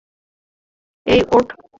এই, 1.05 1.21
ওঠ। 1.31 1.47